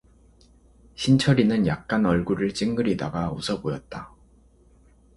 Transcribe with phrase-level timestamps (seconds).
[0.95, 4.11] 신철이는 약간 얼굴을 찡그리다가 웃어 보였다.